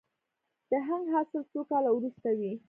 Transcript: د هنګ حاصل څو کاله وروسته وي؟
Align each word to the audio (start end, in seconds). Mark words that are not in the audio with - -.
د 0.69 0.71
هنګ 0.87 1.05
حاصل 1.13 1.41
څو 1.51 1.59
کاله 1.69 1.89
وروسته 1.93 2.29
وي؟ 2.37 2.51